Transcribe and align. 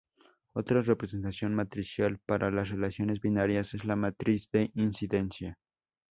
Otra 0.55 0.81
representación 0.81 1.53
matricial 1.53 2.17
para 2.25 2.49
las 2.49 2.69
relaciones 2.69 3.21
binarias 3.21 3.75
es 3.75 3.85
la 3.85 3.95
matriz 3.95 4.49
de 4.51 4.71
incidencia. 4.73 5.59